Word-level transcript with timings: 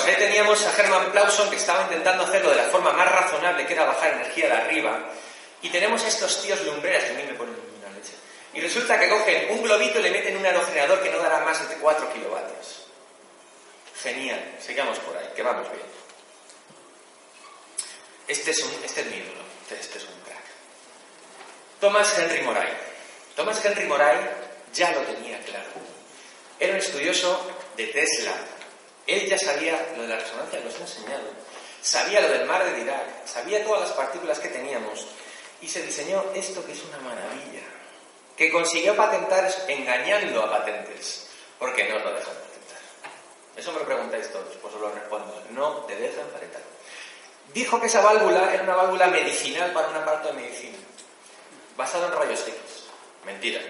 Pues 0.00 0.16
ahí 0.16 0.24
teníamos 0.24 0.64
a 0.64 0.74
Herman 0.74 1.12
Plauson 1.12 1.50
que 1.50 1.56
estaba 1.56 1.82
intentando 1.82 2.24
hacerlo 2.24 2.48
de 2.50 2.56
la 2.56 2.62
forma 2.64 2.90
más 2.92 3.12
razonable, 3.12 3.66
que 3.66 3.74
era 3.74 3.84
bajar 3.84 4.12
energía 4.12 4.46
de 4.46 4.52
arriba. 4.54 4.98
Y 5.60 5.68
tenemos 5.68 6.02
a 6.02 6.08
estos 6.08 6.40
tíos 6.40 6.64
lumbreras 6.64 7.04
que 7.04 7.10
a 7.10 7.14
mí 7.16 7.22
me 7.24 7.34
ponen 7.34 7.54
una 7.54 7.94
leche. 7.94 8.14
Y 8.54 8.62
resulta 8.62 8.98
que 8.98 9.10
cogen 9.10 9.50
un 9.50 9.62
globito 9.62 10.00
y 10.00 10.02
le 10.02 10.10
meten 10.10 10.38
un 10.38 10.46
aerogenerador 10.46 11.02
que 11.02 11.10
no 11.10 11.18
dará 11.18 11.40
más 11.40 11.68
de 11.68 11.74
4 11.74 12.12
kilovatios. 12.14 12.86
Genial, 14.02 14.56
sigamos 14.58 14.98
por 15.00 15.18
ahí, 15.18 15.28
que 15.36 15.42
vamos 15.42 15.70
bien. 15.70 15.86
Este 18.26 18.52
es, 18.52 18.62
un, 18.62 18.72
este 18.82 19.02
es 19.02 19.06
mi 19.08 19.16
ídolo, 19.18 19.42
este 19.68 19.98
es 19.98 20.04
un 20.04 20.18
crack. 20.22 20.44
Thomas 21.78 22.18
Henry 22.18 22.40
Moray. 22.40 22.72
Thomas 23.36 23.62
Henry 23.62 23.84
Moray 23.84 24.18
ya 24.72 24.92
lo 24.92 25.00
tenía 25.02 25.38
claro. 25.40 25.68
Era 26.58 26.72
un 26.72 26.78
estudioso 26.78 27.50
de 27.76 27.88
Tesla. 27.88 28.32
Él 29.10 29.26
ya 29.26 29.36
sabía 29.36 29.88
lo 29.96 30.02
de 30.02 30.08
la 30.08 30.20
resonancia, 30.20 30.60
nos 30.60 30.76
ha 30.76 30.82
enseñado. 30.82 31.24
Sabía 31.82 32.20
lo 32.20 32.28
del 32.28 32.46
mar 32.46 32.64
de 32.64 32.74
Dirac, 32.74 33.26
sabía 33.26 33.64
todas 33.64 33.80
las 33.80 33.90
partículas 33.90 34.38
que 34.38 34.50
teníamos 34.50 35.04
y 35.60 35.66
se 35.66 35.82
diseñó 35.82 36.22
esto 36.32 36.64
que 36.64 36.72
es 36.72 36.84
una 36.84 36.98
maravilla, 36.98 37.62
que 38.36 38.52
consiguió 38.52 38.94
patentar 38.94 39.52
engañando 39.66 40.44
a 40.44 40.50
patentes, 40.50 41.26
porque 41.58 41.88
no 41.88 41.98
lo 41.98 42.12
dejan 42.12 42.34
patentar. 42.34 42.78
Eso 43.56 43.72
me 43.72 43.80
lo 43.80 43.86
preguntáis 43.86 44.30
todos, 44.30 44.56
pues 44.62 44.74
os 44.74 44.80
lo 44.80 44.92
respondo. 44.92 45.42
No 45.50 45.78
te 45.86 45.96
dejan 45.96 46.28
patentar. 46.28 46.62
Dijo 47.52 47.80
que 47.80 47.86
esa 47.86 48.02
válvula 48.02 48.54
era 48.54 48.62
una 48.62 48.76
válvula 48.76 49.08
medicinal 49.08 49.72
para 49.72 49.88
un 49.88 49.96
aparato 49.96 50.28
de 50.28 50.34
medicina, 50.34 50.78
basado 51.76 52.06
en 52.06 52.12
rayos 52.12 52.42
X. 52.42 52.54
Mentira. 53.26 53.60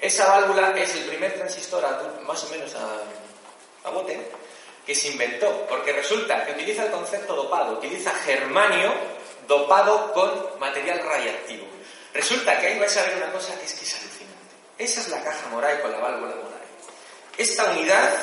Esa 0.00 0.28
válvula 0.28 0.70
es 0.78 0.94
el 0.94 1.04
primer 1.04 1.34
transistor 1.34 1.84
más 2.22 2.42
o 2.42 2.48
menos 2.48 2.74
a, 2.74 3.02
a 3.86 3.90
bote 3.90 4.18
que 4.88 4.94
se 4.94 5.08
inventó, 5.08 5.66
porque 5.68 5.92
resulta 5.92 6.46
que 6.46 6.52
utiliza 6.52 6.86
el 6.86 6.90
concepto 6.90 7.36
dopado, 7.36 7.74
utiliza 7.74 8.10
germanio 8.24 8.90
dopado 9.46 10.14
con 10.14 10.58
material 10.58 11.00
radiactivo. 11.00 11.66
Resulta 12.14 12.58
que 12.58 12.68
ahí 12.68 12.78
vais 12.78 12.96
a 12.96 13.02
ver 13.02 13.18
una 13.18 13.30
cosa 13.30 13.54
que 13.60 13.66
es 13.66 13.74
que 13.74 13.84
es 13.84 13.94
alucinante. 13.96 14.54
Esa 14.78 15.02
es 15.02 15.08
la 15.10 15.22
caja 15.22 15.46
Moray 15.50 15.82
con 15.82 15.92
la 15.92 15.98
válvula 15.98 16.36
Moray. 16.36 16.68
Esta 17.36 17.70
unidad 17.70 18.14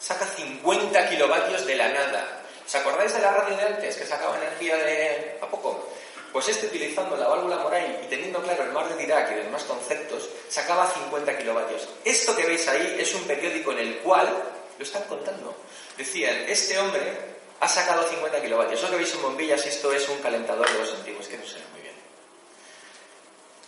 saca 0.00 0.24
50 0.24 1.10
kilovatios 1.10 1.66
de 1.66 1.76
la 1.76 1.88
nada. 1.90 2.40
¿Os 2.66 2.74
acordáis 2.74 3.12
de 3.12 3.20
la 3.20 3.32
radio 3.32 3.54
de 3.54 3.62
antes 3.62 3.94
que 3.94 4.06
sacaba 4.06 4.38
energía 4.38 4.78
de... 4.78 5.36
a 5.42 5.46
poco? 5.46 5.90
Pues 6.32 6.48
este 6.48 6.68
utilizando 6.68 7.18
la 7.18 7.28
válvula 7.28 7.58
Moray 7.58 8.00
y 8.02 8.06
teniendo 8.06 8.40
claro 8.40 8.64
el 8.64 8.72
mar 8.72 8.88
de 8.88 8.96
Dirac 8.96 9.30
y 9.32 9.34
demás 9.34 9.64
conceptos, 9.64 10.30
sacaba 10.48 10.90
50 10.90 11.36
kilovatios. 11.36 11.86
Esto 12.02 12.34
que 12.34 12.46
veis 12.46 12.66
ahí 12.66 12.96
es 12.98 13.14
un 13.14 13.24
periódico 13.24 13.72
en 13.72 13.80
el 13.80 13.98
cual 13.98 14.61
lo 14.78 14.84
están 14.84 15.02
contando. 15.04 15.56
Decían, 15.96 16.44
este 16.48 16.78
hombre 16.78 17.32
ha 17.60 17.68
sacado 17.68 18.08
50 18.08 18.42
kilovatios. 18.42 18.80
Eso 18.80 18.90
que 18.90 18.96
veis 18.96 19.14
en 19.14 19.22
bombillas, 19.22 19.64
esto 19.66 19.92
es 19.92 20.08
un 20.08 20.18
calentador 20.18 20.68
de 20.70 20.78
los 20.78 20.92
antiguos, 20.94 21.28
que 21.28 21.38
no 21.38 21.46
sé 21.46 21.58
muy 21.72 21.80
bien. 21.80 21.94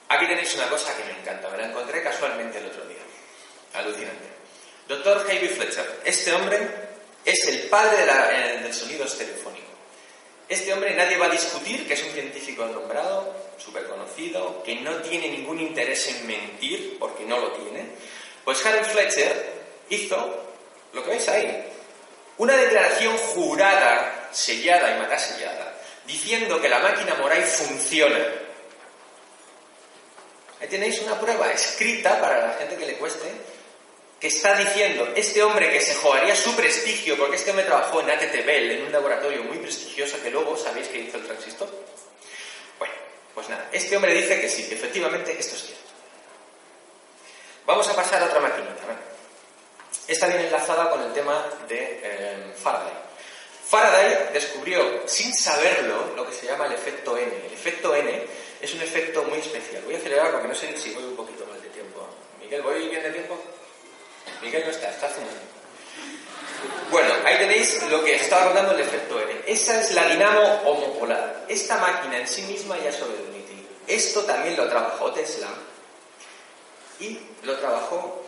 Aquí 0.09 0.27
tenéis 0.27 0.55
una 0.55 0.69
cosa 0.69 0.97
que 0.97 1.05
me 1.05 1.21
encanta, 1.21 1.49
me 1.49 1.59
la 1.59 1.69
encontré 1.69 2.03
casualmente 2.03 2.59
el 2.59 2.67
otro 2.67 2.85
día. 2.87 2.99
Alucinante. 3.75 4.29
Doctor 4.89 5.27
Heavy 5.27 5.49
Fletcher. 5.49 6.01
Este 6.05 6.33
hombre 6.33 6.59
es 7.25 7.47
el 7.47 7.69
padre 7.69 8.05
eh, 8.05 8.61
del 8.63 8.75
sonido 8.75 9.05
estereofónico. 9.05 9.65
Este 10.49 10.73
hombre 10.73 10.95
nadie 10.95 11.17
va 11.17 11.27
a 11.27 11.31
discutir 11.31 11.87
que 11.87 11.95
es 11.95 12.03
un 12.03 12.11
científico 12.11 12.67
nombrado, 12.67 13.35
súper 13.57 13.87
conocido, 13.87 14.63
que 14.63 14.77
no 14.77 14.97
tiene 14.97 15.31
ningún 15.31 15.59
interés 15.61 16.07
en 16.09 16.27
mentir, 16.27 16.99
porque 16.99 17.25
no 17.25 17.39
lo 17.39 17.53
tiene. 17.53 17.87
Pues 18.45 18.65
Harold 18.67 18.87
Fletcher 18.87 19.53
hizo 19.89 20.54
lo 20.95 21.03
que 21.03 21.11
veis 21.11 21.29
ahí, 21.29 21.73
una 22.39 22.57
declaración 22.57 23.17
jurada, 23.17 24.29
sellada 24.33 24.97
y 24.97 25.01
matasellada, 25.01 25.75
diciendo 26.07 26.61
que 26.61 26.69
la 26.69 26.79
máquina 26.79 27.15
Moray 27.17 27.43
funciona. 27.43 28.19
Ahí 30.61 30.69
tenéis 30.69 31.01
una 31.03 31.19
prueba 31.21 31.51
escrita 31.53 32.21
para 32.21 32.47
la 32.47 32.53
gente 32.55 32.77
que 32.77 32.87
le 32.87 32.95
cueste, 32.95 33.31
que 34.21 34.29
está 34.29 34.57
diciendo, 34.57 35.13
este 35.15 35.43
hombre 35.43 35.71
que 35.71 35.81
se 35.81 35.95
jugaría 35.97 36.35
su 36.35 36.55
prestigio, 36.55 37.19
porque 37.19 37.37
este 37.37 37.51
hombre 37.51 37.67
trabajó 37.67 38.01
en 38.01 38.11
ATT 38.11 38.47
Bell, 38.47 38.71
en 38.71 38.87
un 38.87 38.93
laboratorio 38.93 39.43
muy 39.43 39.59
prestigioso, 39.59 40.23
que 40.23 40.31
luego 40.31 40.57
sabéis 40.57 40.89
que 40.89 40.99
hizo 40.99 41.19
el 41.19 41.27
transistor. 41.27 41.69
Bueno, 42.79 42.95
pues 43.35 43.49
nada, 43.49 43.69
este 43.73 43.97
hombre 43.97 44.15
dice 44.15 44.41
que 44.41 44.49
sí, 44.49 44.67
que 44.69 44.77
efectivamente 44.77 45.37
esto 45.39 45.57
es 45.57 45.63
cierto. 45.65 45.85
Vamos 47.67 47.89
a 47.89 47.97
pasar 47.97 48.23
a 48.23 48.27
otra 48.27 48.41
maquinita. 48.41 48.54
Esta 50.15 50.29
viene 50.29 50.47
enlazada 50.47 50.91
con 50.91 51.03
el 51.03 51.13
tema 51.13 51.45
de 51.67 52.01
eh, 52.01 52.55
Faraday. 52.55 52.93
Faraday 53.69 54.33
descubrió, 54.33 55.03
sin 55.07 55.35
saberlo, 55.35 56.15
lo 56.15 56.25
que 56.25 56.33
se 56.33 56.47
llama 56.47 56.67
el 56.67 56.73
efecto 56.75 57.19
N. 57.19 57.33
El 57.45 57.53
efecto 57.53 57.93
N 57.97 58.25
es 58.61 58.75
un 58.75 58.81
efecto 58.81 59.25
muy 59.25 59.41
especial. 59.41 59.83
Voy 59.85 59.97
a 59.97 59.99
acelerar 59.99 60.31
porque 60.31 60.47
no 60.47 60.55
sé 60.55 60.79
si 60.79 60.95
voy 60.95 61.03
un 61.03 61.17
poquito 61.17 61.45
mal 61.47 61.61
de 61.61 61.69
tiempo. 61.71 62.07
Miguel, 62.41 62.63
¿voy 62.63 62.89
bien 62.91 63.03
de 63.03 63.11
tiempo? 63.11 63.37
Miguel 64.41 64.63
no 64.65 64.71
está, 64.71 64.91
está 64.91 65.09
fumando. 65.09 65.35
Bueno, 66.93 67.13
ahí 67.25 67.37
tenéis 67.37 67.83
lo 67.91 68.05
que 68.05 68.15
estaba 68.15 68.45
contando 68.45 68.71
el 68.71 68.81
efecto 68.83 69.21
N. 69.21 69.41
Esa 69.49 69.81
es 69.81 69.91
la 69.95 70.07
dinamo 70.07 70.43
homopolar. 70.65 71.45
Esta 71.49 71.77
máquina 71.79 72.21
en 72.21 72.29
sí 72.29 72.43
misma 72.43 72.79
ya 72.79 72.93
sobre 72.93 73.17
el. 73.17 73.35
Esto 73.89 74.23
también 74.23 74.57
lo 74.57 74.69
trabajó 74.69 75.11
Tesla 75.11 75.49
y 77.01 77.19
lo 77.43 77.59
trabajó 77.59 78.24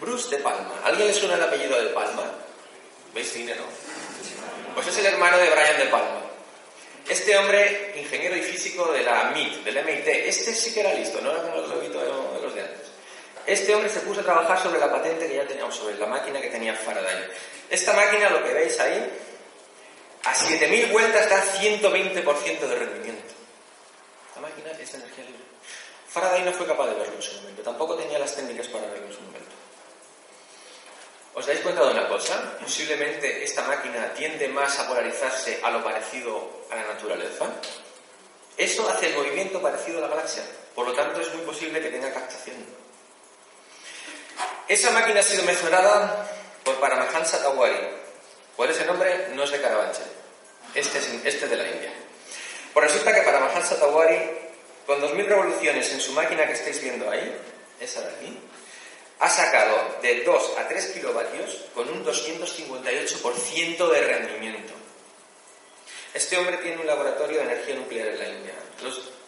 Bruce 0.00 0.34
de 0.34 0.42
Palma. 0.42 0.80
¿Alguien 0.84 1.08
le 1.08 1.14
suena 1.14 1.34
el 1.34 1.42
apellido 1.42 1.80
de 1.80 1.90
Palma? 1.90 2.24
¿Veis 3.14 3.32
cine, 3.32 3.54
no? 3.54 3.64
Pues 4.74 4.86
es 4.86 4.98
el 4.98 5.06
hermano 5.06 5.36
de 5.36 5.50
Brian 5.50 5.78
de 5.78 5.86
Palma. 5.86 6.22
Este 7.08 7.36
hombre, 7.36 7.92
ingeniero 7.96 8.36
y 8.36 8.42
físico 8.42 8.90
de 8.92 9.02
la 9.02 9.24
MIT, 9.24 9.64
del 9.64 9.84
MIT, 9.84 10.06
este 10.06 10.54
sí 10.54 10.72
que 10.72 10.80
era 10.80 10.94
listo, 10.94 11.20
no 11.20 11.32
era 11.32 11.42
como 11.42 11.60
de 11.60 12.40
los 12.40 12.54
de 12.54 12.60
antes. 12.62 12.86
Este 13.46 13.74
hombre 13.74 13.90
se 13.90 14.00
puso 14.00 14.20
a 14.20 14.24
trabajar 14.24 14.62
sobre 14.62 14.78
la 14.78 14.90
patente 14.90 15.26
que 15.26 15.34
ya 15.34 15.46
teníamos, 15.46 15.74
sobre 15.74 15.96
la 15.96 16.06
máquina 16.06 16.40
que 16.40 16.48
tenía 16.48 16.74
Faraday. 16.74 17.28
Esta 17.68 17.92
máquina, 17.94 18.30
lo 18.30 18.44
que 18.44 18.54
veis 18.54 18.78
ahí, 18.78 19.10
a 20.24 20.34
7000 20.34 20.86
vueltas 20.86 21.28
da 21.28 21.42
120% 21.42 22.60
de 22.60 22.76
rendimiento. 22.76 23.34
Esta 24.28 24.40
máquina 24.40 24.70
es 24.70 24.94
energía 24.94 25.24
libre. 25.24 25.42
Faraday 26.08 26.42
no 26.42 26.52
fue 26.52 26.66
capaz 26.66 26.88
de 26.88 26.94
verlo 26.94 27.14
en 27.14 27.22
su 27.22 27.34
momento, 27.40 27.62
tampoco 27.62 27.96
tenía 27.96 28.18
las 28.18 28.36
técnicas 28.36 28.68
para 28.68 28.86
verlo 28.86 29.06
en 29.06 29.12
su 29.12 29.20
momento. 29.20 29.50
¿Os 31.32 31.46
dais 31.46 31.60
cuenta 31.60 31.84
de 31.84 31.92
una 31.92 32.08
cosa? 32.08 32.58
Posiblemente 32.58 33.44
esta 33.44 33.62
máquina 33.62 34.12
tiende 34.14 34.48
más 34.48 34.78
a 34.80 34.88
polarizarse 34.88 35.60
a 35.62 35.70
lo 35.70 35.82
parecido 35.82 36.66
a 36.70 36.76
la 36.76 36.82
naturaleza. 36.82 37.46
Eso 38.56 38.88
hace 38.90 39.06
el 39.06 39.16
movimiento 39.16 39.62
parecido 39.62 39.98
a 39.98 40.02
la 40.02 40.08
galaxia. 40.08 40.42
Por 40.74 40.86
lo 40.86 40.92
tanto, 40.92 41.20
es 41.20 41.32
muy 41.34 41.44
posible 41.44 41.80
que 41.80 41.88
tenga 41.88 42.12
captación. 42.12 42.56
Esa 44.66 44.90
máquina 44.90 45.20
ha 45.20 45.22
sido 45.22 45.44
mejorada 45.44 46.28
por 46.64 46.78
Paramahansa 46.80 47.38
Satawari. 47.38 47.88
¿Cuál 48.56 48.70
es 48.70 48.80
el 48.80 48.86
nombre? 48.86 49.28
No 49.34 49.44
es 49.44 49.50
de 49.50 49.60
Carabanchel. 49.60 50.06
Este 50.74 50.98
es, 50.98 51.08
este 51.24 51.48
de 51.48 51.56
la 51.56 51.68
India. 51.68 51.92
Pues 52.72 52.92
resulta 52.92 53.14
que 53.14 53.22
Paramahansa 53.22 53.76
Satawari, 53.76 54.18
con 54.86 55.00
2.000 55.00 55.26
revoluciones 55.26 55.92
en 55.92 56.00
su 56.00 56.12
máquina 56.12 56.46
que 56.46 56.52
estáis 56.52 56.80
viendo 56.82 57.08
ahí, 57.08 57.36
esa 57.80 58.02
de 58.02 58.14
aquí, 58.14 58.38
ha 59.20 59.28
sacado 59.28 59.98
de 60.00 60.22
2 60.22 60.58
a 60.58 60.66
3 60.66 60.86
kilovatios 60.86 61.64
con 61.74 61.88
un 61.88 62.04
258% 62.04 63.88
de 63.90 64.00
rendimiento. 64.00 64.72
Este 66.14 66.38
hombre 66.38 66.56
tiene 66.56 66.80
un 66.80 66.86
laboratorio 66.86 67.38
de 67.38 67.44
energía 67.44 67.74
nuclear 67.76 68.08
en 68.08 68.18
la 68.18 68.28
India. 68.28 68.54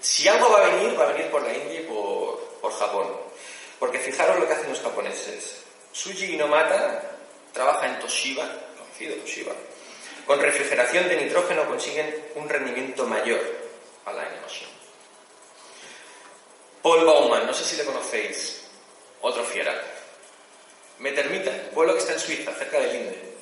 si 0.00 0.26
algo 0.26 0.50
va 0.50 0.66
a 0.66 0.70
venir, 0.70 0.98
va 0.98 1.04
a 1.04 1.12
venir 1.12 1.30
por 1.30 1.42
la 1.42 1.54
India 1.54 1.80
y 1.80 1.84
por, 1.84 2.72
Japón. 2.78 3.06
Porque 3.78 3.98
fijaros 3.98 4.38
lo 4.38 4.46
que 4.46 4.54
hacen 4.54 4.70
los 4.70 4.80
japoneses. 4.80 5.58
Suji 5.92 6.34
Inomata 6.34 7.02
trabaja 7.52 7.86
en 7.86 8.00
Toshiba, 8.00 8.48
conocido 8.78 9.14
Toshiba. 9.16 9.52
Con 10.26 10.40
refrigeración 10.40 11.06
de 11.08 11.16
nitrógeno 11.16 11.66
consiguen 11.66 12.28
un 12.36 12.48
rendimiento 12.48 13.04
mayor 13.06 13.40
a 14.06 14.12
la 14.12 14.22
Machine. 14.40 14.70
Paul 16.82 17.04
Baumann, 17.04 17.46
no 17.46 17.52
sé 17.52 17.64
si 17.64 17.76
le 17.76 17.84
conocéis, 17.84 18.61
otro 19.22 19.44
fiera. 19.44 19.72
Metermita, 20.98 21.50
pueblo 21.74 21.94
que 21.94 22.00
está 22.00 22.12
en 22.12 22.20
Suiza, 22.20 22.52
cerca 22.52 22.78
de 22.78 22.92
Linde. 22.92 23.32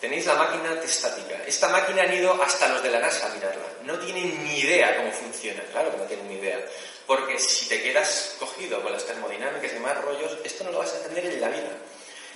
tenéis 0.00 0.26
la 0.26 0.34
máquina 0.34 0.78
testática. 0.80 1.42
Esta 1.46 1.68
máquina 1.68 2.02
han 2.02 2.12
ido 2.12 2.42
hasta 2.42 2.68
los 2.68 2.82
de 2.82 2.90
la 2.90 2.98
NASA 2.98 3.26
a 3.26 3.34
mirarla. 3.34 3.64
No 3.84 3.98
tienen 3.98 4.44
ni 4.44 4.58
idea 4.58 4.96
cómo 4.96 5.12
funciona. 5.12 5.62
Claro 5.72 5.90
que 5.92 5.96
no 5.98 6.04
tienen 6.04 6.28
ni 6.28 6.34
idea. 6.34 6.58
Porque 7.06 7.38
si 7.38 7.68
te 7.68 7.80
quedas 7.82 8.34
cogido 8.38 8.82
con 8.82 8.92
las 8.92 9.06
termodinámicas 9.06 9.72
y 9.72 9.78
más 9.78 9.96
rollos, 10.02 10.36
esto 10.44 10.64
no 10.64 10.72
lo 10.72 10.78
vas 10.78 10.92
a 10.92 10.96
entender 10.98 11.26
en 11.26 11.40
la 11.40 11.48
vida. 11.48 11.70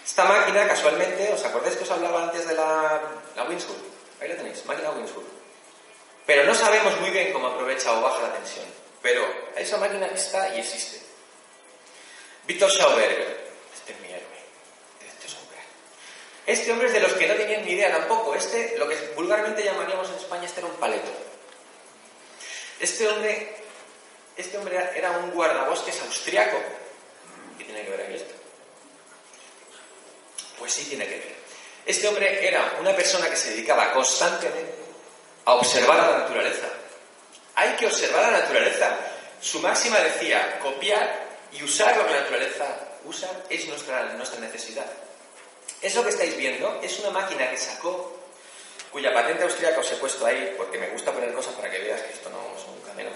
Esta 0.04 0.24
máquina, 0.24 0.66
casualmente, 0.66 1.30
¿os 1.32 1.44
acordáis 1.44 1.76
que 1.76 1.84
os 1.84 1.90
hablaba 1.90 2.24
antes 2.24 2.46
de 2.48 2.54
la, 2.54 3.00
la 3.36 3.42
Ahí 3.42 4.28
la 4.28 4.36
tenéis, 4.36 4.64
máquina 4.64 4.90
Winswood. 4.90 5.24
Pero 6.26 6.44
no 6.44 6.54
sabemos 6.54 6.98
muy 7.00 7.10
bien 7.10 7.32
cómo 7.32 7.48
aprovecha 7.48 7.92
o 7.92 8.00
baja 8.02 8.22
la 8.22 8.34
tensión. 8.34 8.66
Pero 9.02 9.26
esa 9.56 9.78
máquina 9.78 10.06
está 10.06 10.54
y 10.54 10.60
existe. 10.60 11.09
Víctor 12.50 12.68
Schauberger, 12.68 13.52
este 13.72 13.92
es 13.92 14.00
mi 14.00 14.08
héroe. 14.08 14.40
Este 15.06 15.26
es 15.28 15.34
un 15.34 15.38
Este 16.46 16.72
hombre 16.72 16.88
es 16.88 16.94
de 16.94 16.98
los 16.98 17.12
que 17.12 17.28
no 17.28 17.34
tenían 17.34 17.64
ni 17.64 17.74
idea 17.74 17.92
tampoco. 17.92 18.34
Este, 18.34 18.76
lo 18.76 18.88
que 18.88 18.96
vulgarmente 19.14 19.62
llamaríamos 19.62 20.08
en 20.08 20.16
España, 20.16 20.46
este 20.46 20.58
era 20.58 20.68
un 20.68 20.74
paleto. 20.74 21.08
Este 22.80 23.06
hombre, 23.06 23.54
este 24.36 24.58
hombre 24.58 24.80
era 24.96 25.12
un 25.12 25.30
guardabosques 25.30 26.00
austriaco. 26.00 26.56
¿Qué 27.56 27.62
tiene 27.62 27.84
que 27.84 27.90
ver 27.90 28.00
aquí 28.00 28.14
esto? 28.14 28.34
Pues 30.58 30.72
sí 30.72 30.86
tiene 30.86 31.06
que 31.06 31.18
ver. 31.18 31.36
Este 31.86 32.08
hombre 32.08 32.48
era 32.48 32.78
una 32.80 32.96
persona 32.96 33.30
que 33.30 33.36
se 33.36 33.50
dedicaba 33.50 33.92
constantemente 33.92 34.74
a 35.44 35.54
observar 35.54 35.98
la 35.98 36.18
naturaleza. 36.18 36.66
Hay 37.54 37.76
que 37.76 37.86
observar 37.86 38.32
la 38.32 38.40
naturaleza. 38.40 38.98
Su 39.40 39.60
máxima 39.60 40.00
decía, 40.00 40.58
copiar 40.58 41.29
y 41.52 41.62
usar 41.62 41.96
lo 41.96 42.06
que 42.06 42.14
la 42.14 42.20
naturaleza 42.20 42.66
usa 43.04 43.28
es 43.48 43.66
nuestra, 43.66 44.12
nuestra 44.14 44.40
necesidad. 44.40 44.86
Eso 45.80 46.02
que 46.02 46.10
estáis 46.10 46.36
viendo 46.36 46.78
es 46.82 46.98
una 47.00 47.10
máquina 47.10 47.50
que 47.50 47.56
sacó, 47.56 48.18
cuya 48.92 49.14
patente 49.14 49.44
austríaca 49.44 49.80
os 49.80 49.92
he 49.92 49.96
puesto 49.96 50.26
ahí, 50.26 50.54
porque 50.56 50.78
me 50.78 50.88
gusta 50.90 51.12
poner 51.12 51.32
cosas 51.32 51.54
para 51.54 51.70
que 51.70 51.78
veas 51.78 52.02
que 52.02 52.12
esto 52.12 52.28
no 52.30 52.38
es 52.56 52.64
un 52.66 52.80
camino. 52.82 53.10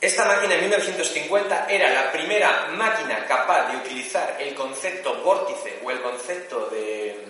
Esta 0.00 0.24
máquina 0.24 0.54
en 0.54 0.60
1950 0.62 1.66
era 1.68 1.90
la 1.92 2.12
primera 2.12 2.68
máquina 2.72 3.26
capaz 3.26 3.70
de 3.70 3.76
utilizar 3.76 4.36
el 4.40 4.54
concepto 4.54 5.14
vórtice 5.22 5.78
o 5.84 5.90
el 5.90 6.00
concepto 6.00 6.68
de, 6.70 7.22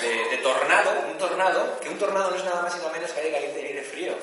de, 0.00 0.36
tornado, 0.38 0.92
un 1.10 1.18
tornado, 1.18 1.80
que 1.80 1.88
un 1.88 1.98
tornado 1.98 2.30
no 2.30 2.36
es 2.36 2.44
nada 2.44 2.62
más 2.62 2.74
y 2.74 2.78
nada 2.78 2.92
menos 2.92 3.10
que 3.10 3.20
aire 3.20 3.32
caliente 3.32 3.60
y 3.60 3.66
aire 3.66 3.82
frío. 3.82 4.14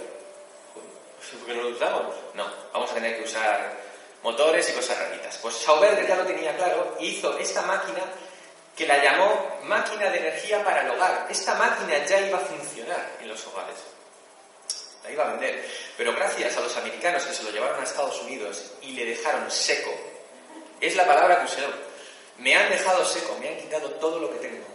¿Por 1.39 1.45
qué 1.45 1.53
no 1.55 1.63
lo 1.63 1.69
usamos? 1.75 2.15
No, 2.35 2.45
vamos 2.71 2.91
a 2.91 2.93
tener 2.93 3.17
que 3.17 3.23
usar 3.23 3.86
motores 4.27 4.69
y 4.69 4.73
cosas 4.73 4.99
raritas. 4.99 5.37
Pues 5.37 5.55
Schauberger 5.55 6.05
ya 6.05 6.17
lo 6.17 6.25
tenía 6.25 6.53
claro 6.57 6.97
y 6.99 7.07
hizo 7.07 7.37
esta 7.39 7.61
máquina 7.61 8.03
que 8.75 8.85
la 8.85 9.01
llamó 9.01 9.59
máquina 9.63 10.09
de 10.09 10.17
energía 10.17 10.61
para 10.65 10.81
el 10.81 10.91
hogar. 10.91 11.27
Esta 11.29 11.55
máquina 11.55 12.05
ya 12.05 12.19
iba 12.19 12.37
a 12.37 12.41
funcionar 12.41 13.09
en 13.21 13.29
los 13.29 13.47
hogares. 13.47 13.77
La 15.05 15.11
iba 15.11 15.23
a 15.23 15.31
vender. 15.31 15.65
Pero 15.95 16.13
gracias 16.13 16.57
a 16.57 16.59
los 16.59 16.75
americanos 16.75 17.23
que 17.23 17.33
se 17.33 17.43
lo 17.43 17.51
llevaron 17.51 17.79
a 17.79 17.83
Estados 17.83 18.21
Unidos 18.23 18.73
y 18.81 18.91
le 18.91 19.05
dejaron 19.05 19.49
seco, 19.49 19.91
es 20.81 20.97
la 20.97 21.07
palabra 21.07 21.39
que 21.39 21.45
usé. 21.45 21.61
Me 22.39 22.53
han 22.53 22.69
dejado 22.69 23.05
seco, 23.05 23.37
me 23.39 23.47
han 23.47 23.57
quitado 23.57 23.91
todo 23.91 24.19
lo 24.19 24.29
que 24.33 24.39
tengo. 24.39 24.65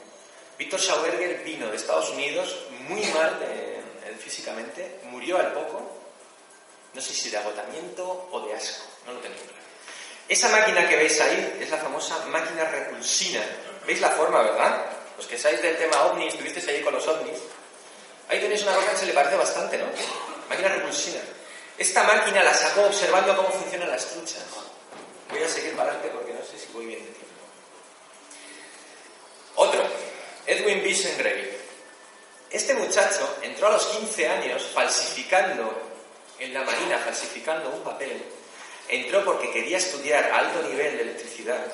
Víctor 0.56 0.80
Schauberger 0.80 1.44
vino 1.44 1.68
de 1.68 1.76
Estados 1.76 2.08
Unidos 2.08 2.56
muy 2.88 3.04
mal 3.08 3.38
eh, 3.42 3.82
físicamente, 4.18 5.00
murió 5.10 5.36
al 5.38 5.52
poco, 5.52 6.01
no 6.94 7.00
sé 7.00 7.14
si 7.14 7.30
de 7.30 7.38
agotamiento 7.38 8.28
o 8.30 8.40
de 8.46 8.54
asco, 8.54 8.84
no 9.06 9.14
lo 9.14 9.20
tengo 9.20 9.36
claro. 9.36 9.62
Esa 10.28 10.48
máquina 10.48 10.88
que 10.88 10.96
veis 10.96 11.20
ahí 11.20 11.58
es 11.60 11.70
la 11.70 11.78
famosa 11.78 12.24
máquina 12.26 12.64
repulsina. 12.64 13.42
¿Veis 13.86 14.00
la 14.00 14.10
forma, 14.10 14.42
verdad? 14.42 14.86
Los 15.16 15.26
que 15.26 15.38
sabéis 15.38 15.62
del 15.62 15.76
tema 15.76 16.04
ovni, 16.04 16.28
estuvisteis 16.28 16.66
ahí 16.68 16.80
con 16.80 16.94
los 16.94 17.06
ovnis. 17.06 17.38
Ahí 18.28 18.40
tenéis 18.40 18.62
una 18.62 18.74
cosa 18.74 18.92
que 18.92 18.96
se 18.96 19.06
le 19.06 19.12
parece 19.12 19.36
bastante, 19.36 19.78
¿no? 19.78 19.86
Máquina 20.48 20.68
repulsina. 20.68 21.20
Esta 21.76 22.02
máquina 22.04 22.42
la 22.42 22.54
sacó 22.54 22.84
observando 22.84 23.36
cómo 23.36 23.50
funcionan 23.50 23.90
las 23.90 24.06
truchas. 24.06 24.44
Voy 25.28 25.42
a 25.42 25.48
seguir 25.48 25.74
para 25.74 25.90
adelante 25.90 26.10
porque 26.14 26.32
no 26.32 26.44
sé 26.44 26.58
si 26.58 26.72
voy 26.72 26.86
bien 26.86 27.00
de 27.00 27.10
tiempo. 27.10 27.32
Otro, 29.56 29.82
Edwin 30.46 30.82
Gray. 31.18 31.58
Este 32.50 32.74
muchacho 32.74 33.36
entró 33.42 33.68
a 33.68 33.72
los 33.72 33.86
15 33.86 34.28
años 34.28 34.62
falsificando 34.74 35.91
en 36.42 36.52
la 36.52 36.62
Marina, 36.62 36.98
falsificando 36.98 37.70
un 37.70 37.82
papel. 37.82 38.20
Entró 38.88 39.24
porque 39.24 39.50
quería 39.50 39.78
estudiar 39.78 40.30
alto 40.32 40.68
nivel 40.68 40.96
de 40.96 41.02
electricidad. 41.02 41.64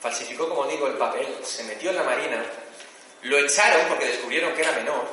Falsificó, 0.00 0.48
como 0.48 0.66
digo, 0.66 0.86
el 0.86 0.94
papel, 0.94 1.26
se 1.42 1.64
metió 1.64 1.90
en 1.90 1.96
la 1.96 2.04
Marina. 2.04 2.44
Lo 3.22 3.38
echaron 3.38 3.86
porque 3.88 4.06
descubrieron 4.06 4.54
que 4.54 4.62
era 4.62 4.72
menor. 4.72 5.04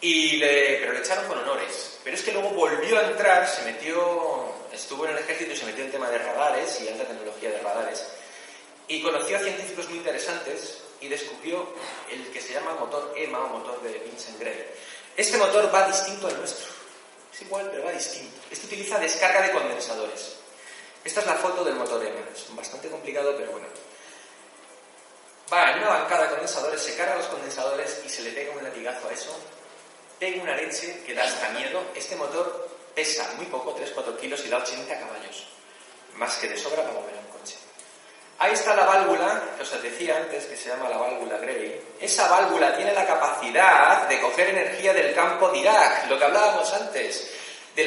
Y 0.00 0.36
le, 0.36 0.78
pero 0.78 0.92
le 0.92 1.00
echaron 1.00 1.26
con 1.26 1.38
honores. 1.38 1.98
Pero 2.04 2.16
es 2.16 2.22
que 2.22 2.32
luego 2.32 2.50
volvió 2.50 2.98
a 2.98 3.02
entrar, 3.02 3.46
se 3.46 3.62
metió, 3.62 4.54
estuvo 4.72 5.04
en 5.04 5.12
el 5.12 5.18
ejército 5.18 5.54
se 5.54 5.66
metió 5.66 5.84
en 5.84 5.90
tema 5.90 6.08
de 6.10 6.18
radares 6.18 6.80
y 6.80 6.88
alta 6.88 7.04
tecnología 7.04 7.50
de 7.50 7.58
radares. 7.58 8.06
Y 8.88 9.02
conoció 9.02 9.36
a 9.36 9.40
científicos 9.40 9.88
muy 9.88 9.98
interesantes 9.98 10.78
y 11.00 11.08
descubrió 11.08 11.74
el 12.10 12.30
que 12.30 12.40
se 12.40 12.54
llama 12.54 12.74
motor 12.74 13.12
EMA 13.16 13.38
o 13.38 13.48
motor 13.58 13.82
de 13.82 13.98
Vincent 13.98 14.38
Gray. 14.38 14.64
Este 15.16 15.36
motor 15.36 15.72
va 15.74 15.86
distinto 15.86 16.28
al 16.28 16.38
nuestro. 16.38 16.79
Es 17.32 17.42
igual, 17.42 17.68
pero 17.70 17.84
va 17.84 17.92
distinto. 17.92 18.40
Este 18.50 18.66
utiliza 18.66 18.98
descarga 18.98 19.42
de 19.42 19.52
condensadores. 19.52 20.36
Esta 21.04 21.20
es 21.20 21.26
la 21.26 21.34
foto 21.34 21.64
del 21.64 21.76
motor 21.76 22.04
EMA. 22.04 22.26
Es 22.34 22.54
bastante 22.54 22.88
complicado, 22.88 23.34
pero 23.36 23.52
bueno. 23.52 23.66
Va 25.52 25.72
en 25.72 25.78
una 25.78 25.88
bancada 25.88 26.24
de 26.24 26.30
condensadores, 26.30 26.80
se 26.80 26.96
carga 26.96 27.16
los 27.16 27.26
condensadores 27.26 28.02
y 28.04 28.08
se 28.08 28.22
le 28.22 28.30
pega 28.30 28.52
un 28.52 28.62
latigazo 28.62 29.08
a 29.08 29.12
eso. 29.12 29.36
Pega 30.18 30.42
una 30.42 30.56
leche 30.56 31.02
que 31.04 31.14
da 31.14 31.24
hasta 31.24 31.48
miedo. 31.50 31.82
Este 31.94 32.14
motor 32.16 32.68
pesa 32.94 33.32
muy 33.36 33.46
poco, 33.46 33.76
3-4 33.76 34.18
kilos, 34.18 34.44
y 34.44 34.48
da 34.48 34.58
80 34.58 35.00
caballos. 35.00 35.48
Más 36.16 36.36
que 36.36 36.48
de 36.48 36.56
sobra 36.56 36.82
para 36.82 36.92
mover 36.92 37.14
Ahí 38.42 38.54
está 38.54 38.74
la 38.74 38.86
válvula, 38.86 39.52
que 39.54 39.62
os 39.62 39.82
decía 39.82 40.16
antes, 40.16 40.46
que 40.46 40.56
se 40.56 40.70
llama 40.70 40.88
la 40.88 40.96
válvula 40.96 41.36
Gray. 41.36 41.78
Esa 42.00 42.26
válvula 42.26 42.74
tiene 42.74 42.94
la 42.94 43.06
capacidad 43.06 44.08
de 44.08 44.18
coger 44.18 44.48
energía 44.48 44.94
del 44.94 45.14
campo 45.14 45.50
Dirac, 45.50 46.08
lo 46.08 46.18
que 46.18 46.24
hablábamos 46.24 46.72
antes, 46.72 47.34
de 47.76 47.84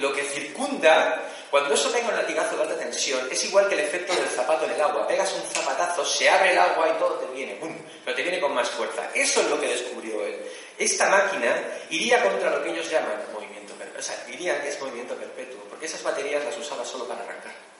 lo 0.00 0.12
que 0.12 0.24
circunda. 0.24 1.22
Cuando 1.50 1.72
eso 1.72 1.90
pega 1.90 2.08
un 2.08 2.16
latigazo 2.16 2.54
de 2.54 2.64
alta 2.64 2.76
tensión, 2.76 3.26
es 3.30 3.44
igual 3.46 3.66
que 3.66 3.76
el 3.76 3.80
efecto 3.80 4.14
del 4.14 4.28
zapato 4.28 4.66
en 4.66 4.72
el 4.72 4.80
agua. 4.82 5.08
Pegas 5.08 5.32
un 5.32 5.42
zapatazo, 5.50 6.04
se 6.04 6.28
abre 6.28 6.52
el 6.52 6.58
agua 6.58 6.86
y 6.90 6.98
todo 6.98 7.14
te 7.14 7.32
viene, 7.32 7.54
¡pum! 7.54 7.74
Pero 8.04 8.14
te 8.14 8.22
viene 8.22 8.40
con 8.40 8.52
más 8.52 8.68
fuerza. 8.68 9.08
Eso 9.14 9.40
es 9.40 9.48
lo 9.48 9.58
que 9.58 9.68
descubrió 9.68 10.22
él. 10.26 10.36
Esta 10.76 11.08
máquina 11.08 11.56
iría 11.88 12.22
contra 12.22 12.50
lo 12.50 12.62
que 12.62 12.72
ellos 12.72 12.90
llaman 12.90 13.22
movimiento 13.32 13.72
perpetuo. 13.72 14.00
O 14.00 14.02
sea, 14.02 14.22
dirían 14.26 14.60
que 14.60 14.68
es 14.68 14.78
movimiento 14.78 15.14
perpetuo, 15.14 15.64
porque 15.70 15.86
esas 15.86 16.02
baterías 16.02 16.44
las 16.44 16.58
usaba 16.58 16.84
solo 16.84 17.08
para 17.08 17.22
arrancar. 17.22 17.73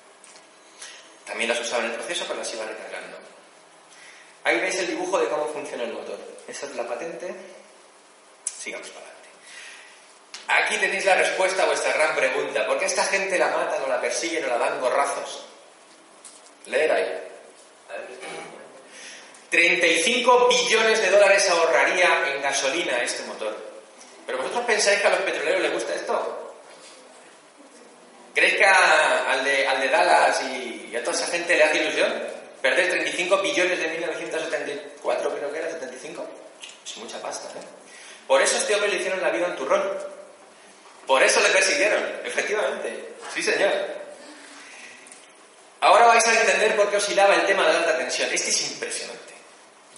También 1.26 1.48
las 1.48 1.60
usaba 1.60 1.84
en 1.84 1.90
el 1.90 1.96
proceso, 1.96 2.24
pero 2.26 2.38
las 2.38 2.52
iba 2.52 2.64
recargando. 2.64 3.18
Ahí 4.44 4.60
veis 4.60 4.76
el 4.76 4.88
dibujo 4.88 5.18
de 5.18 5.28
cómo 5.28 5.48
funciona 5.48 5.84
el 5.84 5.92
motor. 5.94 6.18
Esa 6.46 6.66
es 6.66 6.76
la 6.76 6.86
patente. 6.86 7.34
Sigamos 8.44 8.88
para 8.88 9.06
adelante. 9.06 9.28
Aquí 10.48 10.76
tenéis 10.76 11.04
la 11.06 11.14
respuesta 11.14 11.62
a 11.62 11.66
vuestra 11.66 11.92
gran 11.94 12.14
pregunta. 12.14 12.66
¿Por 12.66 12.78
qué 12.78 12.84
esta 12.84 13.04
gente 13.04 13.38
la 13.38 13.48
matan 13.48 13.82
o 13.82 13.88
la 13.88 14.00
persiguen 14.00 14.44
o 14.44 14.48
la 14.48 14.58
dan 14.58 14.80
gorrazos? 14.80 15.46
Leer 16.66 16.92
ahí. 16.92 17.20
35 19.50 20.48
billones 20.48 21.00
de 21.00 21.10
dólares 21.10 21.48
ahorraría 21.48 22.34
en 22.34 22.42
gasolina 22.42 23.02
este 23.02 23.22
motor. 23.22 23.56
¿Pero 24.26 24.38
vosotros 24.38 24.64
pensáis 24.64 25.00
que 25.00 25.06
a 25.06 25.10
los 25.10 25.20
petroleros 25.20 25.62
les 25.62 25.72
gusta 25.72 25.94
esto? 25.94 26.43
¿Creéis 28.34 28.56
que 28.56 28.64
al, 28.64 29.44
de, 29.44 29.66
al 29.66 29.80
de 29.80 29.88
Dallas 29.88 30.42
y, 30.42 30.96
a 30.96 31.04
toda 31.04 31.16
esa 31.16 31.26
gente 31.28 31.54
le 31.54 31.64
hace 31.64 31.78
ilusión? 31.78 32.12
¿Perder 32.60 32.90
35 32.90 33.42
billones 33.42 33.78
de 33.78 33.88
1974, 33.88 35.36
creo 35.36 35.52
que 35.52 35.58
era, 35.58 35.70
75? 35.70 36.26
Es 36.84 36.96
mucha 36.96 37.20
pasta, 37.20 37.48
¿eh? 37.58 37.62
Por 38.26 38.40
eso 38.40 38.56
este 38.56 38.74
hombre 38.74 38.90
le 38.90 38.96
hicieron 38.96 39.20
la 39.20 39.30
vida 39.30 39.46
en 39.46 39.56
turrón. 39.56 39.82
Por 41.06 41.22
eso 41.22 41.40
le 41.40 41.50
persiguieron, 41.50 42.02
efectivamente. 42.24 43.14
Sí, 43.34 43.42
señor. 43.42 43.70
Ahora 45.80 46.06
vais 46.06 46.26
a 46.26 46.40
entender 46.40 46.74
por 46.76 46.90
qué 46.90 46.96
oscilaba 46.96 47.34
el 47.34 47.44
tema 47.44 47.66
de 47.66 47.74
la 47.74 47.78
alta 47.80 47.98
tensión. 47.98 48.30
Este 48.32 48.50
es 48.50 48.70
impresionante. 48.72 49.34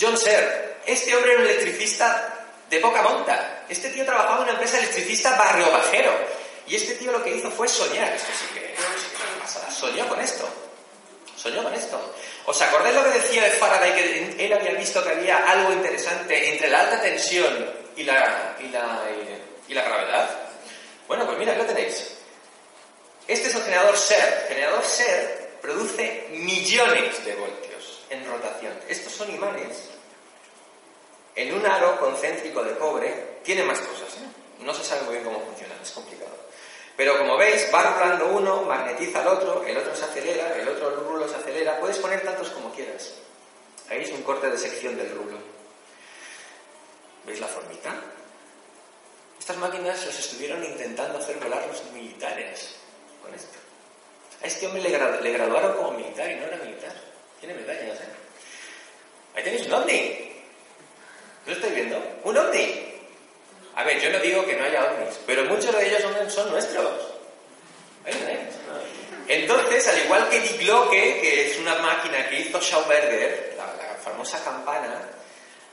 John 0.01 0.19
Serr, 0.19 0.79
este 0.85 1.15
hombre 1.15 1.33
era 1.33 1.41
un 1.43 1.47
electricista 1.47 2.47
de 2.69 2.81
poca 2.81 3.03
monta. 3.03 3.65
Este 3.69 3.91
tío 3.91 4.05
trabajaba 4.05 4.39
en 4.39 4.43
una 4.43 4.53
empresa 4.53 4.79
electricista 4.79 5.37
barrio 5.37 5.71
bajero. 5.71 6.13
Y 6.67 6.77
este 6.77 6.95
tío 6.95 7.13
lo 7.13 7.23
que 7.23 7.37
hizo 7.37 7.51
fue 7.51 7.69
soñar. 7.69 8.13
Esto 8.13 8.33
sí 8.39 8.47
que, 8.55 8.75
Soñó 9.73 10.09
con 10.09 10.21
esto. 10.21 10.49
Soñó 11.37 11.63
con 11.63 11.75
esto. 11.75 12.15
¿Os 12.47 12.61
acordáis 12.63 12.95
lo 12.95 13.05
que 13.05 13.19
decía 13.19 13.45
de 13.45 13.51
Faraday? 13.51 13.95
Que 13.95 14.47
él 14.47 14.53
había 14.53 14.73
visto 14.73 15.03
que 15.03 15.11
había 15.11 15.37
algo 15.51 15.73
interesante 15.73 16.53
entre 16.53 16.71
la 16.71 16.81
alta 16.81 17.01
tensión 17.01 17.73
y 17.97 18.05
la, 18.05 18.57
y 18.61 18.69
la, 18.69 19.03
y 19.69 19.75
la 19.75 19.83
gravedad. 19.83 20.31
Bueno, 21.07 21.27
pues 21.27 21.39
mira, 21.39 21.53
aquí 21.53 21.63
lo 21.63 21.69
tenéis. 21.69 22.13
Este 23.29 23.49
es 23.49 23.55
el 23.55 23.63
generador 23.63 23.97
SER. 23.97 24.39
El 24.43 24.49
generador 24.49 24.85
SER 24.85 25.59
produce 25.61 26.29
millones 26.31 27.25
de 27.25 27.35
voltios 27.35 28.03
en 28.11 28.27
rotación. 28.27 28.73
Estos 28.89 29.13
son 29.13 29.31
imanes 29.35 29.91
en 31.37 31.55
un 31.55 31.67
aro 31.67 32.01
concéntrico 32.01 32.65
de 32.65 32.77
cobre 32.79 33.41
tiene 33.45 33.63
más 33.63 33.79
cosas. 33.79 34.09
¿eh? 34.17 34.65
No 34.65 34.73
se 34.75 34.83
sabe 34.83 35.03
muy 35.03 35.13
bien 35.17 35.25
cómo 35.25 35.41
funciona, 35.41 35.75
es 35.83 35.91
complicado. 35.91 36.35
Pero 36.97 37.19
como 37.19 37.37
veis, 37.37 37.69
va 37.73 37.83
rulando 37.83 38.27
uno, 38.29 38.63
magnetiza 38.63 39.21
al 39.21 39.29
otro, 39.29 39.63
el 39.65 39.77
otro 39.77 39.95
se 39.95 40.05
acelera, 40.05 40.57
el 40.57 40.69
otro 40.69 40.91
rulo 40.97 41.29
se 41.29 41.37
acelera. 41.37 41.79
Puedes 41.79 41.99
poner 41.99 42.23
tantos 42.23 42.49
como 42.51 42.73
quieras. 42.73 43.13
Ahí 43.91 44.03
es 44.03 44.11
un 44.11 44.23
corte 44.23 44.51
de 44.51 44.57
sección 44.57 44.97
del 44.97 45.11
rulo. 45.11 45.37
¿Veis 47.27 47.41
la 47.41 47.47
formita? 47.47 47.95
Estas 49.39 49.59
máquinas 49.59 50.07
las 50.07 50.19
estuvieron 50.19 50.65
intentando 50.65 51.19
hacer 51.19 51.37
volar 51.37 51.67
los 51.67 51.85
militares 51.93 52.77
con 53.23 53.35
esto. 53.35 53.59
A 54.43 54.47
este 54.47 54.67
hombre 54.67 54.83
le, 54.83 55.33
graduaron 55.33 55.77
como 55.77 55.93
militar 55.93 56.31
y 56.31 56.37
no 56.37 56.47
era 56.47 56.57
militar. 56.57 56.93
Tiene 57.41 57.55
medallas, 57.55 58.01
¿eh? 58.01 58.09
Ahí 59.35 59.45
tenéis 59.45 59.67
un 59.67 59.75
ovni. 59.75 60.33
¿Lo 61.47 61.53
estáis 61.53 61.75
viendo? 61.75 62.03
¡Un 62.25 62.39
ovni! 62.39 62.86
A 63.77 63.85
ver, 63.85 64.01
yo 64.01 64.11
no 64.11 64.19
digo 64.19 64.45
que 64.47 64.57
no 64.57 64.65
haya 64.65 64.85
ovnis, 64.87 65.21
pero 65.27 65.45
muchos 65.45 65.77
de 65.77 65.87
ellos 65.87 66.03
son, 66.33 66.51
nuestros. 66.51 66.91
Entonces, 69.29 69.89
al 69.89 69.99
igual 69.99 70.29
que 70.31 70.41
Die 70.41 70.57
que 70.57 71.51
es 71.51 71.59
una 71.59 71.75
máquina 71.77 72.27
que 72.29 72.41
hizo 72.41 72.59
Schauberger, 72.59 73.55
la, 73.59 73.67
la 73.67 73.95
famosa 73.97 74.43
campana, 74.43 75.03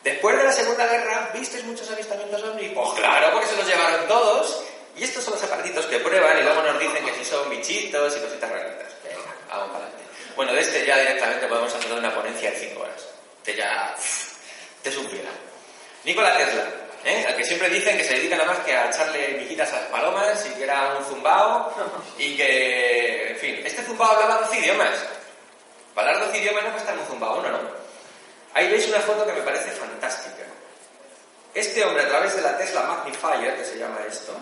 después 0.03 0.37
de 0.37 0.43
la 0.43 0.51
Segunda 0.51 0.85
Guerra, 0.85 1.31
¿visteis 1.33 1.63
muchos 1.63 1.89
avistamientos 1.89 2.43
ovnis? 2.43 2.73
Pues 2.73 2.89
claro, 2.99 3.31
porque 3.31 3.47
se 3.47 3.55
los 3.55 3.67
llevaron 3.67 4.07
todos. 4.07 4.63
Y 4.97 5.03
estos 5.03 5.23
son 5.23 5.33
los 5.33 5.43
aparatitos 5.43 5.85
que 5.85 5.99
prueban 5.99 6.37
y 6.37 6.43
luego 6.43 6.61
nos 6.61 6.79
dicen 6.79 7.03
que 7.05 7.13
si 7.13 7.25
son 7.25 7.49
bichitos 7.49 8.15
y 8.17 8.19
cositas 8.19 8.51
raritas. 8.51 8.93
Venga, 9.03 9.33
vamos 9.49 9.67
para 9.71 9.85
adelante. 9.85 10.03
Bueno, 10.35 10.53
de 10.53 10.61
este 10.61 10.85
ya 10.85 10.97
directamente 10.97 11.47
podemos 11.47 11.73
hacer 11.73 11.91
una 11.93 12.13
ponencia 12.13 12.51
de 12.51 12.57
5 12.57 12.81
horas. 12.81 13.07
Te 13.43 13.55
ya 13.55 13.95
te 14.83 14.91
supiera. 14.91 15.29
Nikola 16.03 16.37
Tesla, 16.37 16.65
¿eh? 17.05 17.25
al 17.27 17.35
que 17.35 17.43
siempre 17.43 17.69
dicen 17.69 17.97
que 17.97 18.03
se 18.03 18.15
dedica 18.15 18.35
nada 18.37 18.53
más 18.53 18.59
que 18.59 18.75
a 18.75 18.89
echarle 18.89 19.35
mijitas 19.39 19.71
a 19.73 19.81
las 19.81 19.85
palomas 19.89 20.45
y 20.45 20.49
que 20.55 20.63
era 20.63 20.95
un 20.97 21.05
zumbao 21.05 21.73
y 22.17 22.35
que, 22.35 23.31
en 23.31 23.37
fin, 23.37 23.61
este 23.65 23.83
zumbao 23.83 24.11
hablaba 24.11 24.41
12 24.41 24.59
idiomas. 24.59 25.05
Hablar 25.95 26.19
12 26.19 26.37
idiomas 26.39 26.63
no 26.63 26.69
puede 26.69 26.81
estar 26.81 26.97
un 26.97 27.05
zumbao, 27.05 27.39
uno 27.39 27.51
no. 27.51 27.59
Ahí 28.53 28.69
veis 28.69 28.87
una 28.87 28.99
foto 28.99 29.25
que 29.25 29.33
me 29.33 29.41
parece 29.41 29.71
fantástica. 29.71 30.43
Este 31.53 31.83
hombre, 31.83 32.03
a 32.03 32.07
través 32.07 32.35
de 32.35 32.41
la 32.41 32.57
Tesla 32.57 32.81
Magnifier, 32.81 33.55
que 33.55 33.65
se 33.65 33.77
llama 33.77 33.99
esto, 34.07 34.35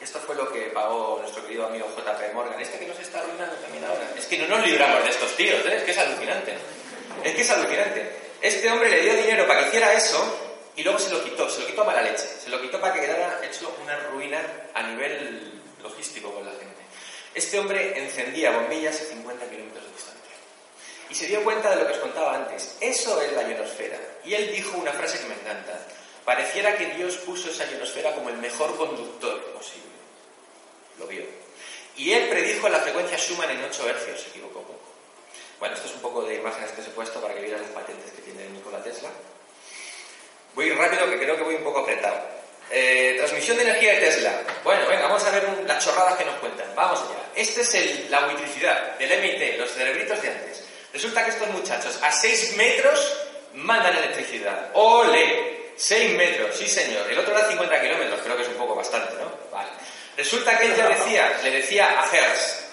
esto 0.00 0.18
fue 0.20 0.34
lo 0.34 0.52
que 0.52 0.62
pagó 0.66 1.18
nuestro 1.20 1.44
querido 1.44 1.66
amigo 1.66 1.88
JP 1.96 2.34
Morgan, 2.34 2.60
este 2.60 2.78
que 2.78 2.86
nos 2.86 2.98
está 2.98 3.18
arruinando 3.18 3.54
también 3.56 3.84
ahora. 3.84 4.02
Es 4.16 4.26
que 4.26 4.38
no 4.38 4.46
nos 4.46 4.66
libramos 4.66 5.04
de 5.04 5.10
estos 5.10 5.36
tíos, 5.36 5.64
¿eh? 5.66 5.76
es 5.76 5.82
que 5.82 5.90
es 5.90 5.98
alucinante. 5.98 6.54
Es 7.24 7.34
que 7.34 7.42
es 7.42 7.50
alucinante. 7.50 8.10
Este 8.40 8.70
hombre 8.70 8.88
le 8.90 9.00
dio 9.00 9.14
dinero 9.14 9.46
para 9.46 9.60
que 9.60 9.68
hiciera 9.68 9.92
eso 9.92 10.41
y 10.76 10.82
luego 10.82 10.98
se 10.98 11.10
lo 11.10 11.22
quitó, 11.22 11.48
se 11.50 11.60
lo 11.60 11.66
quitó 11.66 11.82
a 11.82 11.84
mala 11.84 12.02
leche, 12.02 12.26
se 12.26 12.48
lo 12.48 12.60
quitó 12.60 12.80
para 12.80 12.94
que 12.94 13.00
quedara 13.00 13.44
hecho 13.44 13.76
una 13.82 13.96
ruina 14.08 14.40
a 14.74 14.82
nivel 14.82 15.60
logístico 15.82 16.32
con 16.32 16.44
la 16.44 16.52
gente. 16.52 16.82
Este 17.34 17.58
hombre 17.58 17.98
encendía 17.98 18.50
bombillas 18.50 19.00
a 19.00 19.04
50 19.04 19.46
kilómetros 19.46 19.84
de 19.84 19.92
distancia. 19.92 20.36
Y 21.10 21.14
se 21.14 21.26
dio 21.26 21.42
cuenta 21.44 21.70
de 21.70 21.76
lo 21.76 21.86
que 21.86 21.92
os 21.92 21.98
contaba 21.98 22.36
antes. 22.36 22.76
Eso 22.80 23.20
es 23.20 23.32
la 23.32 23.42
ionosfera. 23.42 23.98
Y 24.24 24.34
él 24.34 24.52
dijo 24.52 24.78
una 24.78 24.92
frase 24.92 25.18
que 25.18 25.26
me 25.26 25.34
encanta. 25.34 25.78
Pareciera 26.24 26.76
que 26.76 26.86
Dios 26.94 27.16
puso 27.18 27.50
esa 27.50 27.70
ionosfera 27.70 28.14
como 28.14 28.30
el 28.30 28.38
mejor 28.38 28.76
conductor 28.76 29.42
posible. 29.52 29.92
Lo 30.98 31.06
vio. 31.06 31.24
Y 31.96 32.12
él 32.12 32.28
predijo 32.28 32.68
la 32.68 32.80
frecuencia 32.80 33.18
Schumann 33.18 33.50
en 33.50 33.64
8 33.64 33.88
hercios, 33.88 34.20
se 34.20 34.28
equivocó 34.30 34.62
poco. 34.62 34.80
Bueno, 35.58 35.74
esto 35.74 35.88
es 35.88 35.94
un 35.94 36.00
poco 36.00 36.22
de 36.22 36.36
imágenes 36.36 36.70
que 36.72 36.80
os 36.80 36.86
he 36.86 36.90
puesto 36.90 37.20
para 37.20 37.34
que 37.34 37.40
vieran 37.40 37.62
las 37.62 37.70
patentes 37.70 38.10
que 38.12 38.22
tiene 38.22 38.48
Nikola 38.50 38.82
Tesla. 38.82 39.10
Voy 40.54 40.70
rápido 40.70 41.08
que 41.10 41.18
creo 41.18 41.36
que 41.36 41.42
voy 41.42 41.54
un 41.54 41.64
poco 41.64 41.80
apretado. 41.80 42.16
Eh, 42.70 43.16
transmisión 43.18 43.56
de 43.58 43.64
energía 43.64 43.92
de 43.94 44.00
Tesla. 44.00 44.32
Bueno, 44.64 44.86
venga, 44.88 45.02
vamos 45.02 45.24
a 45.24 45.30
ver 45.30 45.46
las 45.66 45.84
chorradas 45.84 46.16
que 46.16 46.24
nos 46.24 46.36
cuentan. 46.36 46.66
Vamos 46.74 47.00
allá. 47.00 47.22
Esta 47.34 47.60
es 47.60 47.74
el, 47.74 48.10
la 48.10 48.26
buitricidad 48.26 48.96
del 48.98 49.20
MIT, 49.20 49.58
los 49.58 49.70
cerebritos 49.72 50.20
de 50.22 50.28
antes. 50.28 50.64
Resulta 50.92 51.24
que 51.24 51.30
estos 51.30 51.48
muchachos 51.48 51.98
a 52.02 52.10
6 52.10 52.56
metros 52.56 53.16
mandan 53.54 53.96
electricidad. 53.96 54.70
¡Ole! 54.74 55.72
6 55.76 56.16
metros, 56.16 56.56
sí 56.56 56.68
señor. 56.68 57.10
El 57.10 57.18
otro 57.18 57.36
era 57.36 57.48
50 57.48 57.80
kilómetros, 57.80 58.20
creo 58.22 58.36
que 58.36 58.42
es 58.42 58.48
un 58.48 58.54
poco 58.54 58.74
bastante, 58.74 59.14
¿no? 59.14 59.32
Vale. 59.50 59.70
Resulta 60.16 60.58
que 60.58 60.66
ella 60.66 60.88
decía, 60.88 61.40
le 61.42 61.50
decía 61.50 62.00
a 62.00 62.04
Hertz, 62.14 62.64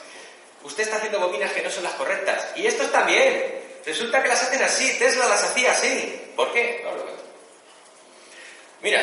usted 0.63 0.83
está 0.83 0.97
haciendo 0.97 1.19
bobinas 1.19 1.51
que 1.53 1.61
no 1.61 1.69
son 1.69 1.83
las 1.83 1.93
correctas. 1.93 2.47
Y 2.55 2.67
estos 2.67 2.91
también. 2.91 3.59
Resulta 3.85 4.21
que 4.21 4.27
las 4.27 4.43
hacen 4.43 4.61
así, 4.61 4.99
Tesla 4.99 5.25
las 5.27 5.43
hacía 5.43 5.71
así. 5.71 6.21
¿Por 6.35 6.51
qué? 6.51 6.85
Mira, 8.81 9.01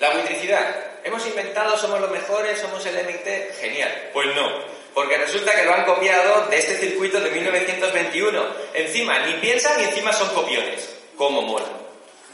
la 0.00 0.10
buitricidad. 0.10 0.88
Hemos 1.04 1.26
inventado, 1.26 1.76
somos 1.76 2.00
los 2.00 2.10
mejores, 2.10 2.58
somos 2.58 2.84
el 2.86 3.04
MIT. 3.04 3.54
Genial. 3.60 4.10
Pues 4.12 4.34
no. 4.34 4.64
Porque 4.94 5.16
resulta 5.16 5.54
que 5.54 5.64
lo 5.64 5.74
han 5.74 5.84
copiado 5.84 6.46
de 6.48 6.58
este 6.58 6.76
circuito 6.76 7.20
de 7.20 7.30
1921. 7.30 8.46
Encima, 8.74 9.18
ni 9.20 9.34
piensan 9.34 9.78
ni 9.78 9.84
encima 9.84 10.12
son 10.12 10.34
copiones. 10.34 10.88
¿Cómo 11.16 11.42
mola? 11.42 11.66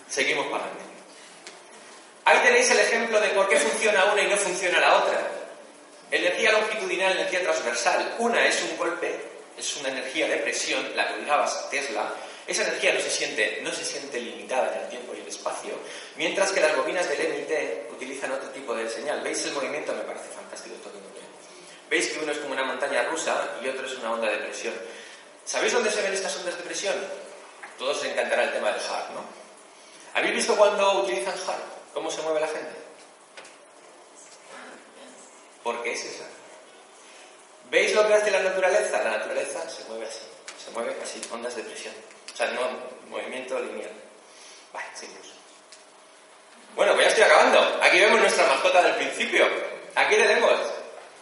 Seguimos 0.08 0.46
para 0.46 0.64
adelante. 0.64 0.84
Ahí 2.26 2.38
tenéis 2.42 2.70
el 2.70 2.80
ejemplo 2.80 3.20
de 3.20 3.28
por 3.28 3.48
qué 3.48 3.56
funciona 3.56 4.04
una 4.12 4.22
y 4.22 4.28
no 4.28 4.36
funciona 4.36 4.80
la 4.80 4.96
otra. 4.96 5.30
Energía 6.10 6.52
longitudinal, 6.52 7.12
energía 7.12 7.42
transversal. 7.42 8.14
Una 8.18 8.46
es 8.46 8.62
un 8.62 8.76
golpe, 8.78 9.14
es 9.58 9.76
una 9.76 9.90
energía 9.90 10.28
de 10.28 10.36
presión, 10.38 10.96
la 10.96 11.08
que 11.08 11.22
usaba 11.22 11.68
Tesla, 11.70 12.14
esa 12.46 12.62
energía 12.62 12.92
no 12.92 13.00
se 13.00 13.10
siente, 13.10 13.60
no 13.62 13.72
se 13.72 13.84
siente 13.84 14.20
limitada 14.20 14.74
en 14.74 14.82
el 14.82 14.88
tiempo 14.88 15.14
y 15.14 15.20
el 15.20 15.28
espacio, 15.28 15.74
mientras 16.16 16.52
que 16.52 16.60
las 16.60 16.76
bobinas 16.76 17.08
del 17.08 17.28
MIT 17.28 17.90
utilizan 17.92 18.32
otro 18.32 18.50
tipo 18.50 18.74
de 18.74 18.88
señal. 18.88 19.22
¿Veis 19.22 19.44
el 19.46 19.52
movimiento? 19.52 19.94
Me 19.94 20.02
parece 20.02 20.28
fantástico 20.28 20.74
esto 20.74 20.92
que 20.92 21.04
Veis 21.88 22.08
que 22.08 22.18
uno 22.18 22.32
es 22.32 22.38
como 22.38 22.52
una 22.52 22.64
montaña 22.64 23.04
rusa 23.04 23.56
y 23.62 23.68
otro 23.68 23.86
es 23.86 23.94
una 23.98 24.12
onda 24.12 24.28
de 24.28 24.38
presión. 24.38 24.74
¿Sabéis 25.44 25.72
dónde 25.72 25.90
se 25.90 26.02
ven 26.02 26.12
estas 26.12 26.36
ondas 26.36 26.56
de 26.56 26.62
presión? 26.64 26.94
Todos 27.78 27.98
os 27.98 28.04
encantará 28.04 28.44
el 28.44 28.52
tema 28.52 28.72
del 28.72 28.80
HART, 28.80 29.10
¿no? 29.10 29.24
¿Habéis 30.14 30.34
visto 30.34 30.56
cuando 30.56 31.02
utilizan 31.02 31.34
HART? 31.34 31.92
¿Cómo 31.92 32.10
se 32.10 32.22
mueve 32.22 32.40
la 32.40 32.48
gente? 32.48 32.72
¿Por 35.62 35.82
qué 35.82 35.92
es 35.92 36.04
esa? 36.04 36.24
¿Veis 37.70 37.94
lo 37.94 38.06
que 38.06 38.14
hace 38.14 38.30
la 38.30 38.42
naturaleza? 38.42 39.02
La 39.02 39.18
naturaleza 39.18 39.68
se 39.68 39.84
mueve 39.84 40.06
así, 40.06 40.20
se 40.62 40.70
mueve 40.72 40.96
así, 41.02 41.20
ondas 41.30 41.56
de 41.56 41.62
presión. 41.62 41.94
O 42.34 42.36
sea, 42.36 42.48
no 42.48 42.62
movimiento 43.08 43.58
lineal. 43.60 43.92
Vale, 44.72 44.86
seguimos. 44.94 45.28
Bueno, 46.74 46.94
pues 46.94 47.04
ya 47.04 47.10
estoy 47.10 47.24
acabando. 47.24 47.78
Aquí 47.80 48.00
vemos 48.00 48.20
nuestra 48.20 48.46
mascota 48.46 48.82
del 48.82 48.96
principio. 48.96 49.46
Aquí 49.94 50.16
tenemos 50.16 50.58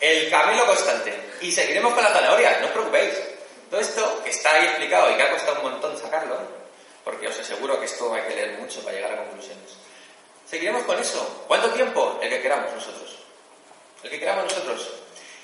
el 0.00 0.30
camelo 0.30 0.64
constante. 0.64 1.12
Y 1.42 1.52
seguiremos 1.52 1.92
con 1.92 2.02
la 2.02 2.10
zanahoria, 2.10 2.58
no 2.60 2.66
os 2.66 2.72
preocupéis. 2.72 3.14
Todo 3.70 3.80
esto 3.80 4.22
que 4.24 4.30
está 4.30 4.54
ahí 4.54 4.64
explicado 4.66 5.10
y 5.10 5.16
que 5.16 5.22
ha 5.22 5.30
costado 5.30 5.62
un 5.62 5.72
montón 5.72 5.98
sacarlo, 5.98 6.38
porque 7.04 7.28
os 7.28 7.38
aseguro 7.38 7.78
que 7.78 7.86
esto 7.86 8.12
hay 8.14 8.22
que 8.22 8.34
leer 8.34 8.58
mucho 8.58 8.82
para 8.82 8.96
llegar 8.96 9.12
a 9.12 9.16
conclusiones. 9.16 9.76
Seguiremos 10.48 10.82
con 10.84 10.98
eso. 10.98 11.44
¿Cuánto 11.46 11.70
tiempo? 11.70 12.18
El 12.22 12.30
que 12.30 12.40
queramos 12.40 12.72
nosotros. 12.72 13.18
El 14.02 14.10
que 14.10 14.18
queramos 14.18 14.44
nosotros. 14.44 14.90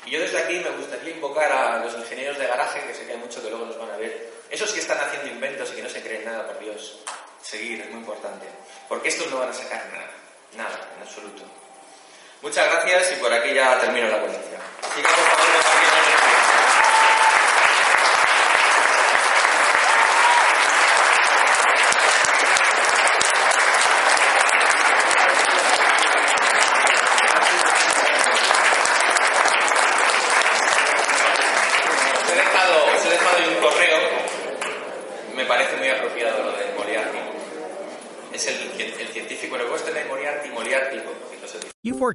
Y 0.06 0.10
yo 0.10 0.20
desde 0.20 0.38
aquí 0.38 0.58
me 0.60 0.70
gustaría 0.70 1.10
invocar 1.10 1.52
a 1.52 1.84
los 1.84 1.94
ingenieros 1.94 2.38
de 2.38 2.46
garaje, 2.46 2.86
que 2.86 2.94
sé 2.94 3.06
que 3.06 3.12
hay 3.12 3.18
mucho 3.18 3.42
que 3.42 3.50
luego 3.50 3.66
nos 3.66 3.78
van 3.78 3.90
a 3.90 3.96
ver, 3.96 4.37
esos 4.50 4.72
que 4.72 4.80
están 4.80 4.98
haciendo 4.98 5.28
inventos 5.28 5.70
y 5.72 5.76
que 5.76 5.82
no 5.82 5.88
se 5.88 6.02
creen 6.02 6.24
nada, 6.24 6.46
por 6.46 6.58
Dios, 6.58 7.00
seguir, 7.42 7.80
es 7.80 7.90
muy 7.90 8.00
importante. 8.00 8.46
Porque 8.88 9.08
estos 9.08 9.30
no 9.30 9.38
van 9.38 9.50
a 9.50 9.52
sacar 9.52 9.86
nada, 9.92 10.10
nada, 10.56 10.88
en 10.96 11.02
absoluto. 11.02 11.42
Muchas 12.40 12.70
gracias 12.70 13.12
y 13.12 13.16
por 13.16 13.32
aquí 13.32 13.52
ya 13.52 13.80
termino 13.80 14.08
la 14.08 14.20
ponencia. 14.20 14.58
Así 14.82 15.02
que, 15.02 15.08
por 15.08 15.16
favor, 15.16 16.37